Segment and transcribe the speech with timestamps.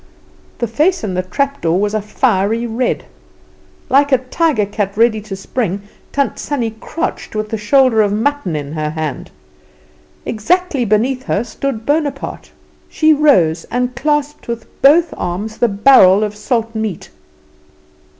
[0.57, 3.05] The face in the trap door was a fiery red.
[3.87, 5.83] Like a tiger cat ready to spring.
[6.11, 9.29] Tant Sannie crouched, with the shoulder of mutton in her hand.
[10.25, 12.49] Exactly beneath her stood Bonaparte.
[12.89, 17.11] She rose and clasped with both arms the barrel of salt meat.